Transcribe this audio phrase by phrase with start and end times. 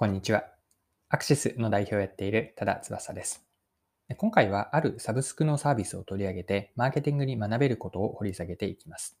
[0.00, 0.44] こんにちは。
[1.08, 3.44] アクシスの代表をやっている多田翼です。
[4.16, 9.18] 今回はあるサブスクのサービスを取り上げて、マーケティングに学べることを掘り下げていきます。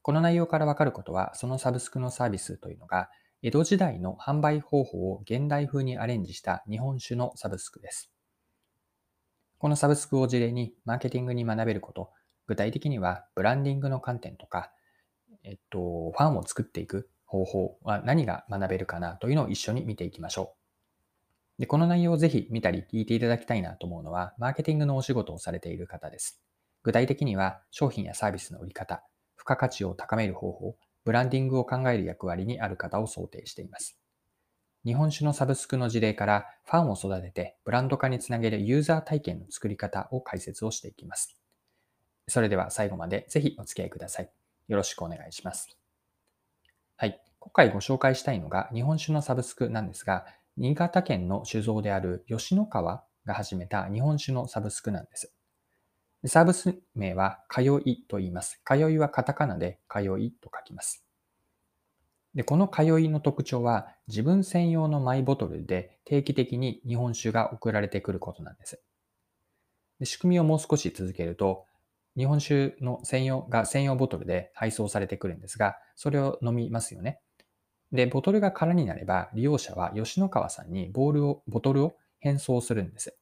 [0.00, 3.10] この内容からわかることは、そのサブスクのサービスというのが、
[3.42, 8.10] 江戸時代の販売方法を現代風にアレンジした日本酒のサブスクです。
[9.58, 12.12] このサブスクを事例にマーケティングに学べること、
[12.46, 14.72] 具体的にはブランディングの観点とか、
[15.44, 20.54] えっと、ファンを作っていく方法は何が学べるかなというのを一緒に見ていきましょ
[21.58, 21.60] う。
[21.60, 26.40] で、この内容をぜひ見たり聞いていただきたいなと思うのは、マーケティングのお仕事をされている方です。
[26.82, 29.04] 具体的には、商品やサービスの売り方、
[29.36, 33.98] 付加価値を高める方法、ブランディングを考える役割にある方を想定しています。
[34.84, 41.38] 日本酒のサブスクの事例からファンを育ててブランド化につなげるユーザー体験の作り方を解説をしていきます。
[42.28, 44.30] それでは最後までぜひお付き合いください。
[44.68, 45.87] よろしくお願いします。
[47.00, 47.20] はい。
[47.38, 55.32] 今回ご紹介したいのが日本酒のサブスクなんですが、新潟県の酒造である吉野川が始めた日本酒のサブスクなんです。
[56.26, 58.60] サービス名は、通いと言います。
[58.66, 61.04] 通いはカタカナで、通いと書きます。
[62.34, 68.82] で、この通いの特徴は、自分専用のマイボトルで定期的に日本酒が送られてくることなんです。
[70.00, 71.64] で仕組みをもう少し続けると、
[72.18, 77.20] 日本酒の専用が専用ボトルで配送されてくるんですが、それを飲みますよね。
[77.92, 83.16] で、ボトルが空になれば、利用者は吉野川さんにボールを、ボトルを返送するんです。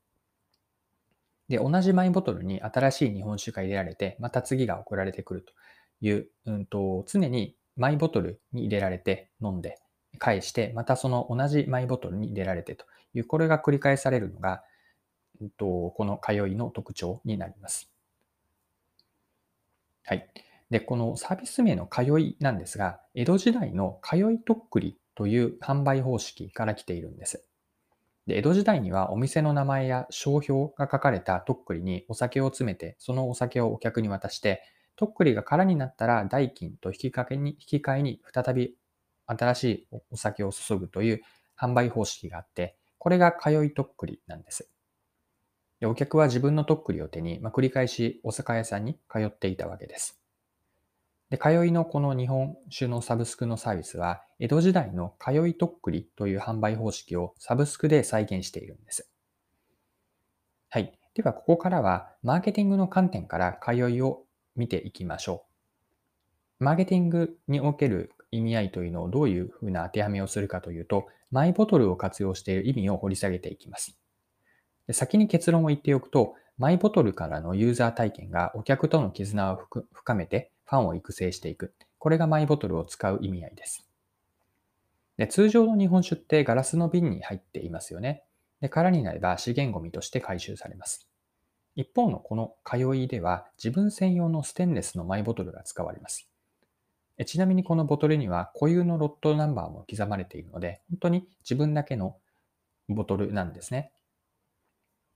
[1.48, 5.52] で、同じマイボトルに新しい日本酒が入れられて、また次が送られてくると
[6.00, 9.78] いう、うんと、常にマイボトルに入れられて飲んで、
[10.18, 14.62] 返して、またその同じマイボトルに入れられてという、これが繰り返されるのが、
[15.40, 17.92] うんと、この通いの特徴になります。
[20.06, 20.28] はい。
[20.70, 27.44] で、このサービス名の通いなんですが、江戸時代の通いとっくりという販売方式から来ているんです。
[28.28, 34.62] で江戸時代にはお店の名前や商標が書かれたとっくりにお酒を詰めて、そのお酒をお客に渡して、
[34.94, 38.76] とっくりが空になったら代金と引き換えに引き換えに再び
[39.26, 41.22] 新しいお酒を注ぐという
[41.60, 44.70] 販売方式があって、これが通いとっくりなんです。
[45.80, 50.20] でお客は自分のとっくりを手に、まあ、繰り返しお酒屋さんに通っていたわけです。
[51.28, 59.10] で、通いのこの日本酒のサブスクのサービスは、江戸時代の通いとっくりという販売方式をサブスクで再現しているんです。
[60.68, 60.96] はい。
[61.14, 64.22] では、ここからは、マーケティングの観点から通いを
[64.54, 65.46] 見ていきましょ
[66.60, 66.64] う。
[66.64, 73.98] マーケティングにおける意味合いというのをどういうふうな当てはめをするかというと、マイボトルを活用している意味を掘り下げていきます。
[74.92, 79.58] 先に結論を言っておくと、マイボトルからのユーザー体験がお客との絆を
[79.92, 81.74] 深めてファンを育成していく。
[81.98, 83.86] これがマイボトルを使う意味合いです。
[85.16, 88.22] で通常の日本酒ってガラスの瓶に入っていますよね。
[88.60, 91.08] で空になれば資源ゴミとして回収されます。
[91.74, 96.28] 一方のこの通いでは自分専用のステンレスのマイボトルが使われます。
[97.26, 102.16] ちなみにこのボトルには固有のロットナンバーも刻まれているので、本当に自分だけの
[102.88, 103.90] ボトルなんですね。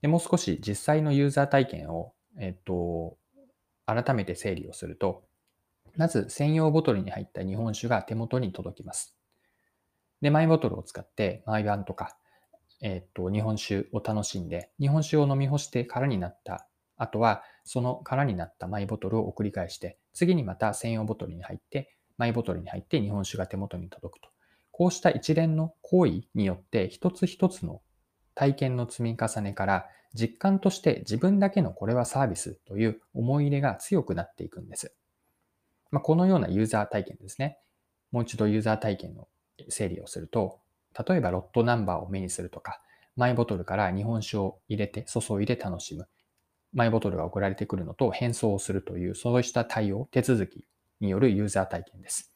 [0.02, 3.16] でもう少し実際のユーザー体験を、えっと、
[3.86, 5.24] 改めて整理をすると、
[5.96, 9.16] まず専用ボトルに入った日本酒が手元に届きます。
[10.20, 12.16] で、マイボトルを使って毎晩とか、
[12.82, 24.28] えっと、日本酒を楽しんで、日本酒を飲み干して空になった後は、その空になったマイボトルを送り返して、次にまた専用ボトルに入って、マイボトルに入って日本酒が手元に届くと。
[24.70, 27.82] こうした一連の行為によって一つ一つの
[28.40, 34.94] 体験の積み重ねから実感として自分だけのこれはサービスという思い入れが強くなっていくんです。
[35.90, 37.58] まあ、このようなユーザー体験ですね。
[38.12, 39.28] もう一度ユーザー体験の
[39.68, 40.58] 整理をすると、
[41.06, 42.80] 例えばロットナンバーを目にするとか、
[43.14, 46.08] マイボトルから日本酒を入れて注いで楽しむ。
[46.72, 50.64] マイボトルが送られてくるのと変装をするという、そうした対応、手続き
[51.00, 52.32] によるユーザー体験です。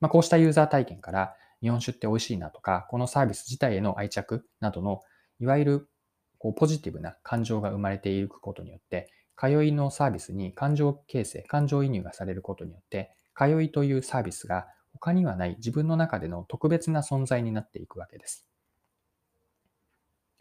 [0.00, 5.02] まあ、こうしたユーザー体験から、日本酒って美味しいなとか、このサービス自体への愛着などの
[5.40, 5.90] いわゆる
[6.38, 18.48] こうポジティブな感情が生まれていくことによって、通いのサービスに感情形成、感情移入がされることによって、通いというサービスが他にはない自分の中での特別な存在になっていくわけです。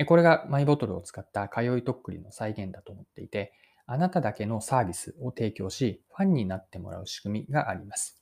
[0.06, 3.54] これがマイボトルを使った通いとっくりの再現だと思っていて、
[3.88, 8.22] あなただけのサービスを提供し、ファンになってもらう仕組みがあります。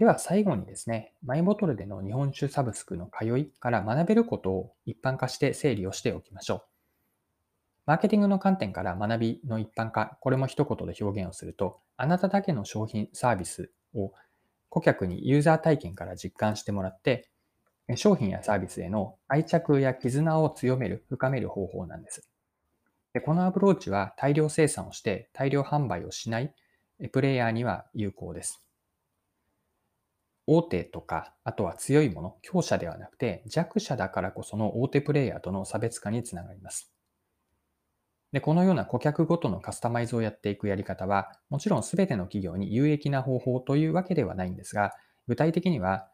[0.00, 6.62] では最後にですね、マイボトルでの日本酒サブスクの通いから学べることを一般化して整理をしておきましょう。
[7.84, 14.14] マーケティングの観点から学びの一般化、これも一言で表現をすると、あなただけの商品、サービスを
[14.70, 17.28] 顧客にユーザー体験から実感してもらって、
[17.94, 22.26] 商品やサービスへの愛着や絆を強める、深める方法なんです。
[23.12, 26.54] でこのアプローチは大量生産をして大量販売をしない
[27.12, 28.64] プレイヤーには有効です。
[30.52, 36.92] 大手とか、あとは強いもの、強者ではなくて弱者だからこその大手プレイヤーとの差別化につながります。
[38.32, 44.92] で、このような顧客ごとのカスタマイズをやっていくやり方は、もちろん全ての企業に有益な方法というわけではないんですが、
[45.28, 46.08] 具体的には、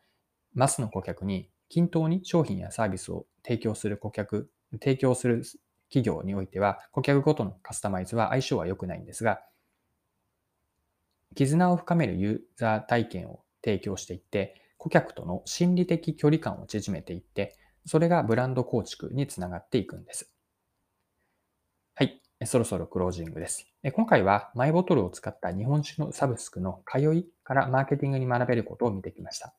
[0.52, 4.50] マスの顧客に均等に商品やサービスを提供する顧客、
[4.82, 5.44] 提供する
[5.88, 9.40] 企業においては、顧客ごとのカスタマイズは相性は良くないんですが、
[11.34, 20.32] 絆を深めるユーザー体験を提供していって、顧客との心理的距離感を縮めていって、それがブランド構築につながっていくんです。
[21.96, 22.22] はい。
[22.44, 23.66] そろそろクロージングです。
[23.92, 29.54] 今回はマイボトルを使った日本酒のサブスクの通いからマーケティングに学べることを見てきました。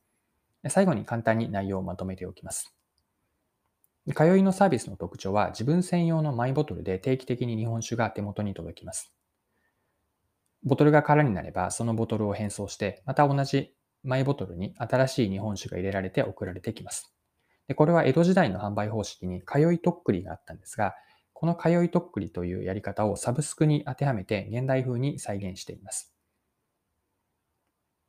[0.69, 2.73] 最後に簡単に内容をまとめておきます。
[4.15, 9.11] 通いのサービスの特徴は自分専用のマイボトルで定期的に日本酒が手元に届きます。
[10.63, 13.73] ボトルが空になればそのボトルを変装してまた同じ
[14.07, 17.13] マイボトルに新しい日本酒が入れられて送られてきます。
[17.67, 20.95] でこれは江戸時代の販売方式に通いとっくりがあったんですが、
[21.33, 26.13] この通いとっくりというやり方をサブスクに当てはめて現代風に再現しています。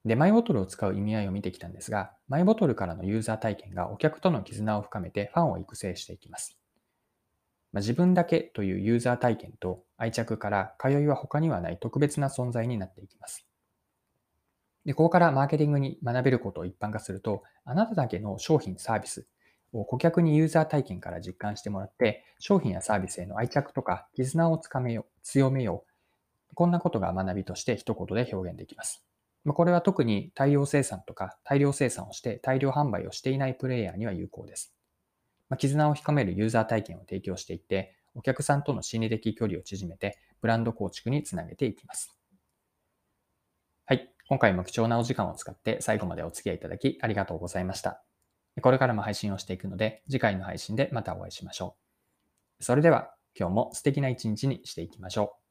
[0.04, 6.58] で、マイボトルを使う意味合いを見てきたんですが、マイボトルからのユーザー体験がお客との絆を深めてファンを育成していきます。
[7.72, 13.47] まあ、自分だけというユーザー体験と愛着から通いは他にはない特別な存在になっていきます。
[14.88, 19.26] で、ここからマーケティングに学べることを一般化すると、あなただけの商品、サービス
[19.74, 25.84] を顧客にユーザー体験から実感してもらって、商品やサービスへの愛着とか絆をつかめよう、強めよ
[26.50, 26.54] う。
[26.54, 29.04] こんなことが学びとして一言で表現できます。
[29.46, 34.72] これは特に大量生産とか大量生産をして大量販売をしていないプレイヤーには有効です。
[35.58, 42.17] 絆を深めるユーザー体験を提供していって、お客さんとの心理的距離を縮めて、ブランド構築につなげていきます。
[44.28, 48.04] 今回も貴重なお時間を使って最後までお付き合いいただきありがとうございました。
[48.60, 51.76] これからも配信をしていくので、次回の配信でまたお会いしましょ
[52.60, 52.64] う。
[52.64, 55.47] それでは、今日も素敵な一日にしていきましょう。